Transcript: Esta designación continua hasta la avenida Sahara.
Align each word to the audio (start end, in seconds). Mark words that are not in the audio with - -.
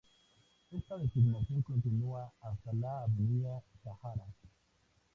Esta 0.71 0.97
designación 0.97 1.61
continua 1.61 2.33
hasta 2.41 2.73
la 2.73 3.03
avenida 3.03 3.61
Sahara. 3.83 4.25